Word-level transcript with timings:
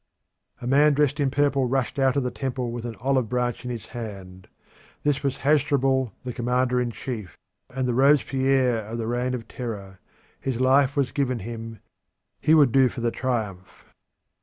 A 0.59 0.65
man 0.65 0.95
dressed 0.95 1.19
in 1.19 1.29
purple 1.29 1.67
rushed 1.67 1.99
out 1.99 2.17
of 2.17 2.23
the 2.23 2.31
temple 2.31 2.71
with 2.71 2.85
an 2.85 2.95
olive 2.95 3.29
branch 3.29 3.63
in 3.63 3.69
his 3.69 3.85
hand. 3.93 4.47
This 5.03 5.21
was 5.21 5.37
Hasdrubal, 5.37 6.11
the 6.23 6.33
commander 6.33 6.81
in 6.81 6.89
chief, 6.89 7.37
and 7.69 7.87
the 7.87 7.93
Robespierre 7.93 8.83
of 8.83 8.97
the 8.97 9.05
reign 9.05 9.35
of 9.35 9.47
terror. 9.47 9.99
His 10.39 10.59
life 10.59 10.95
was 10.95 11.11
given 11.11 11.37
him; 11.37 11.81
he 12.39 12.55
would 12.55 12.71
do 12.71 12.89
for 12.89 13.01
the 13.01 13.11
triumph. 13.11 13.93